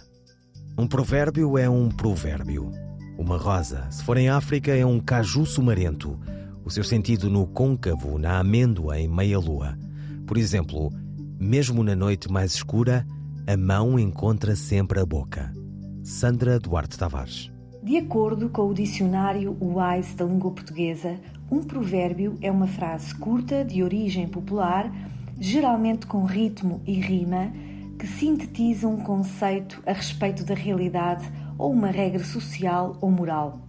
Um 0.76 0.86
provérbio 0.86 1.56
é 1.56 1.68
um 1.68 1.88
provérbio. 1.88 2.70
Uma 3.16 3.36
rosa, 3.36 3.86
se 3.90 4.02
for 4.02 4.16
em 4.16 4.28
África, 4.28 4.72
é 4.72 4.84
um 4.84 4.98
caju 4.98 5.46
sumarento. 5.46 6.18
O 6.64 6.70
seu 6.70 6.82
sentido 6.82 7.30
no 7.30 7.46
côncavo, 7.46 8.18
na 8.18 8.40
amêndoa 8.40 8.98
em 8.98 9.06
meia-lua. 9.06 9.78
Por 10.26 10.36
exemplo, 10.36 10.90
mesmo 11.38 11.84
na 11.84 11.94
noite 11.94 12.30
mais 12.30 12.54
escura, 12.54 13.06
a 13.46 13.56
mão 13.56 13.98
encontra 13.98 14.56
sempre 14.56 14.98
a 14.98 15.06
boca. 15.06 15.52
Sandra 16.04 16.60
Duarte 16.60 16.98
Tavares. 16.98 17.50
De 17.82 17.96
acordo 17.96 18.50
com 18.50 18.68
o 18.68 18.74
dicionário 18.74 19.56
Wise 19.58 20.14
da 20.14 20.26
língua 20.26 20.50
portuguesa, 20.50 21.18
um 21.50 21.62
provérbio 21.62 22.36
é 22.42 22.50
uma 22.50 22.66
frase 22.66 23.14
curta 23.14 23.64
de 23.64 23.82
origem 23.82 24.28
popular, 24.28 24.92
geralmente 25.40 26.06
com 26.06 26.26
ritmo 26.26 26.82
e 26.86 26.92
rima, 27.00 27.50
que 27.98 28.06
sintetiza 28.06 28.86
um 28.86 28.98
conceito 28.98 29.82
a 29.86 29.94
respeito 29.94 30.44
da 30.44 30.54
realidade 30.54 31.26
ou 31.56 31.72
uma 31.72 31.88
regra 31.88 32.22
social 32.22 32.98
ou 33.00 33.10
moral. 33.10 33.62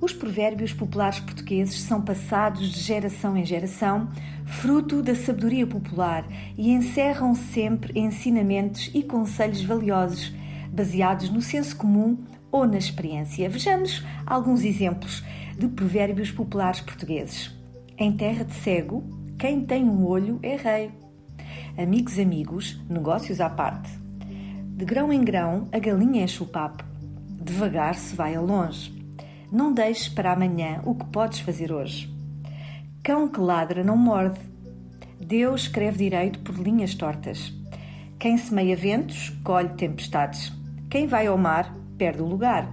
Os 0.00 0.12
provérbios 0.12 0.72
populares 0.72 1.20
portugueses 1.20 1.82
são 1.82 2.02
passados 2.02 2.68
de 2.68 2.80
geração 2.80 3.36
em 3.36 3.44
geração, 3.44 4.08
fruto 4.44 5.00
da 5.02 5.14
sabedoria 5.14 5.68
popular 5.68 6.26
e 6.58 6.72
encerram 6.72 7.32
sempre 7.32 7.96
ensinamentos 7.96 8.90
e 8.92 9.04
conselhos 9.04 9.62
valiosos, 9.62 10.32
baseados 10.72 11.28
no 11.30 11.40
senso 11.40 11.76
comum 11.76 12.18
ou 12.50 12.66
na 12.66 12.78
experiência. 12.78 13.48
Vejamos 13.48 14.04
alguns 14.26 14.64
exemplos 14.64 15.24
de 15.58 15.68
provérbios 15.68 16.30
populares 16.30 16.80
portugueses. 16.80 17.54
Em 17.98 18.12
terra 18.12 18.44
de 18.44 18.54
cego, 18.54 19.04
quem 19.38 19.64
tem 19.64 19.84
um 19.84 20.06
olho 20.06 20.38
é 20.42 20.56
rei. 20.56 20.90
Amigos, 21.76 22.18
amigos, 22.18 22.80
negócios 22.88 23.40
à 23.40 23.48
parte. 23.48 23.90
De 24.76 24.84
grão 24.84 25.12
em 25.12 25.22
grão, 25.22 25.68
a 25.72 25.78
galinha 25.78 26.24
enche 26.24 26.42
o 26.42 26.46
papo. 26.46 26.84
Devagar 27.42 27.94
se 27.94 28.14
vai 28.14 28.34
a 28.34 28.40
longe. 28.40 28.98
Não 29.52 29.72
deixes 29.72 30.08
para 30.08 30.32
amanhã 30.32 30.80
o 30.84 30.94
que 30.94 31.04
podes 31.06 31.40
fazer 31.40 31.72
hoje. 31.72 32.08
Cão 33.02 33.28
que 33.28 33.40
ladra 33.40 33.82
não 33.82 33.96
morde. 33.96 34.40
Deus 35.20 35.62
escreve 35.62 35.98
direito 35.98 36.38
por 36.40 36.54
linhas 36.56 36.94
tortas. 36.94 37.52
Quem 38.18 38.36
semeia 38.36 38.76
ventos, 38.76 39.30
colhe 39.42 39.70
tempestades. 39.70 40.52
Quem 40.90 41.06
vai 41.06 41.28
ao 41.28 41.38
mar, 41.38 41.72
perde 41.96 42.20
o 42.20 42.26
lugar. 42.26 42.68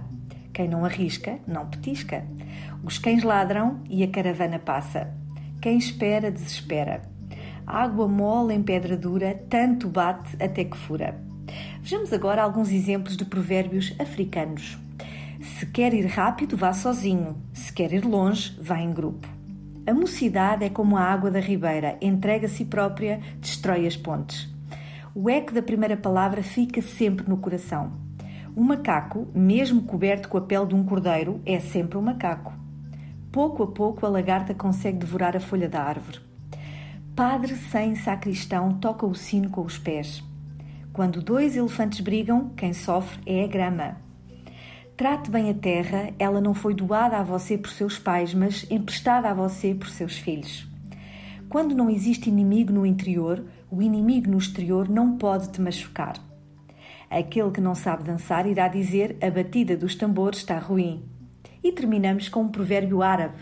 Quem 0.52 0.68
não 0.68 0.84
arrisca, 0.84 1.38
não 1.46 1.66
petisca. 1.66 2.26
Os 2.82 2.98
cães 2.98 3.22
ladram 3.22 3.80
e 3.88 4.02
a 4.02 4.08
caravana 4.08 4.58
passa. 4.58 5.14
Quem 5.62 5.78
espera, 5.78 6.28
desespera. 6.28 7.02
Água 7.64 8.08
mole 8.08 8.52
em 8.54 8.62
pedra 8.62 8.96
dura, 8.96 9.40
tanto 9.48 9.86
bate 9.86 10.34
até 10.42 10.64
que 10.64 10.76
fura. 10.76 11.16
Vejamos 11.80 12.12
agora 12.12 12.42
alguns 12.42 12.72
exemplos 12.72 13.16
de 13.16 13.24
provérbios 13.24 13.94
africanos. 14.00 14.76
Se 15.40 15.66
quer 15.66 15.94
ir 15.94 16.06
rápido, 16.06 16.56
vá 16.56 16.72
sozinho. 16.72 17.36
Se 17.52 17.72
quer 17.72 17.92
ir 17.92 18.04
longe, 18.04 18.58
vá 18.60 18.80
em 18.80 18.92
grupo. 18.92 19.28
A 19.86 19.94
mocidade 19.94 20.64
é 20.64 20.68
como 20.68 20.96
a 20.96 21.02
água 21.02 21.30
da 21.30 21.38
ribeira, 21.38 21.96
entrega 22.02 22.46
a 22.46 22.50
si 22.50 22.64
própria, 22.64 23.20
destrói 23.40 23.86
as 23.86 23.96
pontes. 23.96 24.52
O 25.14 25.30
eco 25.30 25.54
da 25.54 25.62
primeira 25.62 25.96
palavra 25.96 26.42
fica 26.42 26.82
sempre 26.82 27.28
no 27.28 27.36
coração. 27.36 28.07
O 28.58 28.64
macaco, 28.64 29.28
mesmo 29.32 29.82
coberto 29.82 30.28
com 30.28 30.36
a 30.36 30.40
pele 30.40 30.66
de 30.66 30.74
um 30.74 30.82
cordeiro, 30.82 31.40
é 31.46 31.60
sempre 31.60 31.96
um 31.96 32.02
macaco. 32.02 32.52
Pouco 33.30 33.62
a 33.62 33.68
pouco 33.68 34.04
a 34.04 34.08
lagarta 34.08 34.52
consegue 34.52 34.98
devorar 34.98 35.36
a 35.36 35.40
folha 35.40 35.68
da 35.68 35.80
árvore. 35.80 36.18
Padre 37.14 37.54
sem 37.54 37.94
sacristão 37.94 38.72
toca 38.80 39.06
o 39.06 39.14
sino 39.14 39.48
com 39.48 39.60
os 39.60 39.78
pés. 39.78 40.24
Quando 40.92 41.22
dois 41.22 41.56
elefantes 41.56 42.00
brigam, 42.00 42.48
quem 42.56 42.72
sofre 42.72 43.20
é 43.24 43.44
a 43.44 43.46
grama. 43.46 43.96
Trate 44.96 45.30
bem 45.30 45.50
a 45.50 45.54
terra, 45.54 46.10
ela 46.18 46.40
não 46.40 46.52
foi 46.52 46.74
doada 46.74 47.16
a 47.16 47.22
você 47.22 47.56
por 47.56 47.70
seus 47.70 47.96
pais, 47.96 48.34
mas 48.34 48.66
emprestada 48.68 49.30
a 49.30 49.34
você 49.34 49.72
por 49.72 49.86
seus 49.86 50.18
filhos. 50.18 50.66
Quando 51.48 51.76
não 51.76 51.88
existe 51.88 52.28
inimigo 52.28 52.72
no 52.72 52.84
interior, 52.84 53.44
o 53.70 53.80
inimigo 53.80 54.28
no 54.28 54.36
exterior 54.36 54.88
não 54.88 55.16
pode 55.16 55.48
te 55.52 55.60
machucar. 55.60 56.27
Aquele 57.10 57.50
que 57.50 57.60
não 57.60 57.74
sabe 57.74 58.04
dançar 58.04 58.46
irá 58.46 58.68
dizer 58.68 59.16
a 59.22 59.30
batida 59.30 59.76
dos 59.76 59.94
tambores 59.94 60.40
está 60.40 60.58
ruim. 60.58 61.02
E 61.64 61.72
terminamos 61.72 62.28
com 62.28 62.42
um 62.42 62.48
provérbio 62.48 63.02
árabe: 63.02 63.38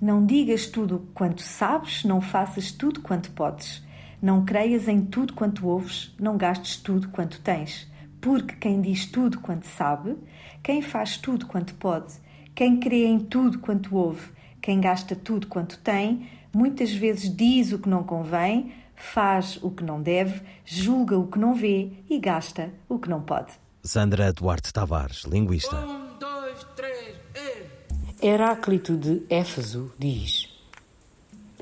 Não 0.00 0.24
digas 0.24 0.66
tudo 0.66 1.08
quanto 1.14 1.42
sabes, 1.42 2.04
não 2.04 2.20
faças 2.20 2.72
tudo 2.72 3.00
quanto 3.00 3.30
podes. 3.30 3.86
Não 4.20 4.44
creias 4.44 4.88
em 4.88 5.00
tudo 5.00 5.32
quanto 5.32 5.68
ouves, 5.68 6.12
não 6.18 6.36
gastes 6.36 6.76
tudo 6.76 7.08
quanto 7.10 7.40
tens. 7.40 7.88
Porque 8.20 8.56
quem 8.56 8.80
diz 8.80 9.06
tudo 9.06 9.38
quanto 9.38 9.66
sabe, 9.66 10.16
quem 10.60 10.82
faz 10.82 11.16
tudo 11.16 11.46
quanto 11.46 11.74
pode, 11.74 12.14
quem 12.52 12.80
crê 12.80 13.06
em 13.06 13.20
tudo 13.20 13.60
quanto 13.60 13.94
ouve, 13.94 14.32
quem 14.60 14.80
gasta 14.80 15.14
tudo 15.14 15.46
quanto 15.46 15.78
tem, 15.78 16.28
muitas 16.52 16.92
vezes 16.92 17.34
diz 17.34 17.72
o 17.72 17.78
que 17.78 17.88
não 17.88 18.02
convém, 18.02 18.72
faz 18.98 19.58
o 19.62 19.70
que 19.70 19.84
não 19.84 20.02
deve, 20.02 20.42
julga 20.64 21.16
o 21.16 21.26
que 21.26 21.38
não 21.38 21.54
vê 21.54 21.92
e 22.10 22.18
gasta 22.18 22.70
o 22.88 22.98
que 22.98 23.08
não 23.08 23.20
pode. 23.20 23.52
Sandra 23.82 24.32
Duarte 24.32 24.72
Tavares, 24.72 25.24
linguista. 25.24 25.76
Um, 25.76 26.18
dois, 26.18 26.66
três, 26.76 27.16
e... 27.34 28.26
Heráclito 28.26 28.96
de 28.96 29.22
Éfeso 29.30 29.92
diz: 29.98 30.48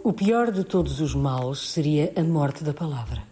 O 0.03 0.13
pior 0.13 0.51
de 0.51 0.65
todos 0.65 1.01
os 1.01 1.15
males 1.15 1.59
seria 1.59 2.13
a 2.17 2.25
morte 2.25 2.65
da 2.65 2.73
palavra. 2.73 3.23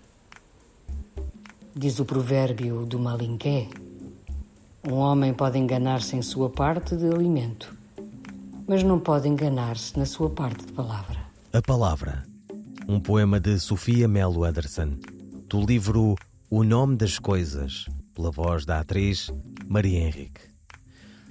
Diz 1.75 1.99
o 1.99 2.05
provérbio 2.05 2.87
do 2.87 2.99
Malinqué: 3.01 3.69
Um 4.87 4.95
homem 4.95 5.33
pode 5.33 5.59
enganar-se 5.59 6.15
em 6.15 6.23
sua 6.23 6.51
parte 6.51 6.95
de 6.95 7.07
alimento, 7.07 7.75
mas 8.69 8.83
não 8.83 9.01
pode 9.01 9.27
enganar-se 9.27 9.99
na 9.99 10.07
sua 10.07 10.31
parte 10.31 10.67
de 10.67 10.73
palavra. 10.73 11.25
A 11.53 11.63
Palavra, 11.63 12.25
um 12.87 13.01
poema 13.01 13.41
de 13.41 13.59
Sofia 13.59 14.07
Melo 14.07 14.45
Anderson, 14.45 14.99
do 15.49 15.65
livro 15.65 16.17
O 16.51 16.63
Nome 16.63 16.97
das 16.97 17.19
Coisas, 17.19 17.87
pela 18.15 18.31
voz 18.31 18.65
da 18.65 18.81
atriz 18.81 19.31
Maria 19.67 20.01
Henrique. 20.01 20.41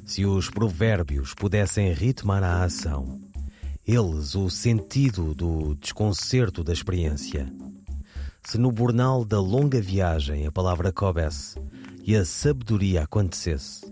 Se 0.06 0.26
os 0.26 0.50
provérbios 0.50 1.34
pudessem 1.34 1.94
ritmar 1.94 2.44
a 2.44 2.64
ação, 2.64 3.22
eles 3.86 4.36
o 4.36 4.50
sentido 4.50 5.34
do 5.36 5.76
desconcerto 5.76 6.64
da 6.64 6.74
experiência. 6.74 7.52
Se 8.44 8.58
no 8.58 8.72
bornal 8.72 9.24
da 9.24 9.40
longa 9.40 9.80
viagem 9.80 10.48
a 10.48 10.52
palavra 10.52 10.92
coubesse 10.92 11.56
e 12.04 12.16
a 12.16 12.26
sabedoria 12.26 13.04
acontecesse, 13.04 13.86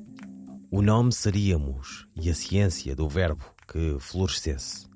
o 0.70 0.82
nome 0.82 1.14
seríamos 1.14 2.08
e 2.16 2.30
a 2.30 2.34
ciência 2.34 2.96
do 2.96 3.08
verbo 3.08 3.46
que 3.68 3.98
florescesse. 4.00 4.91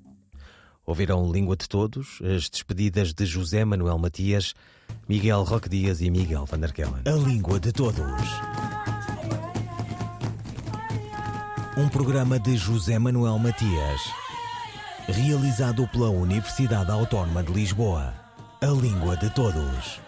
Ouviram 0.86 1.32
Língua 1.32 1.56
de 1.56 1.68
Todos, 1.68 2.20
as 2.22 2.48
despedidas 2.48 3.12
de 3.12 3.26
José 3.26 3.64
Manuel 3.64 3.98
Matias, 3.98 4.54
Miguel 5.08 5.42
Roque 5.42 5.68
Dias 5.68 6.00
e 6.00 6.08
Miguel 6.08 6.44
Van 6.46 6.60
der 6.60 6.72
Kellen. 6.72 7.02
A 7.04 7.28
Língua 7.28 7.58
de 7.58 7.72
Todos. 7.72 8.22
Um 11.76 11.88
programa 11.88 12.38
de 12.38 12.56
José 12.56 13.00
Manuel 13.00 13.36
Matias, 13.40 14.00
realizado 15.08 15.88
pela 15.88 16.08
Universidade 16.08 16.92
Autónoma 16.92 17.42
de 17.42 17.52
Lisboa. 17.52 18.14
A 18.62 18.66
Língua 18.66 19.16
de 19.16 19.28
Todos. 19.30 20.05